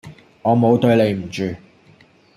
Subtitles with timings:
[0.41, 1.43] 我冇對你唔住